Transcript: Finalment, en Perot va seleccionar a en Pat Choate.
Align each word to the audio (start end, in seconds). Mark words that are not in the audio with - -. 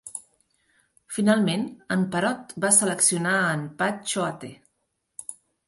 Finalment, 1.17 1.65
en 1.97 2.07
Perot 2.17 2.57
va 2.67 2.73
seleccionar 2.79 3.37
a 3.45 3.55
en 3.61 3.69
Pat 3.85 4.03
Choate. 4.15 4.53